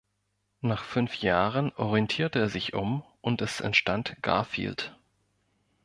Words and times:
Nach 0.61 0.83
fünf 0.83 1.17
Jahren 1.21 1.71
orientierte 1.75 2.39
er 2.39 2.49
sich 2.49 2.73
um 2.73 3.03
und 3.21 3.39
es 3.43 3.59
entstand 3.61 4.15
Garfield. 4.23 4.97